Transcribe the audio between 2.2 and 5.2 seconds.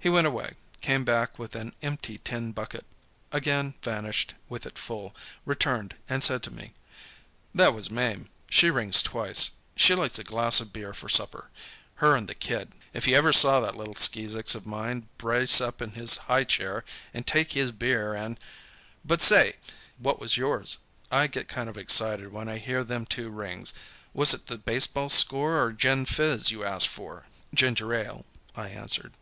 tin bucket; again vanished with it full;